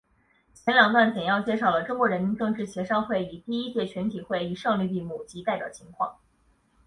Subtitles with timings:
[0.55, 6.17] 前两段简要介绍了中国人民政治协商会议第一届全体会议胜利闭幕及代表情况。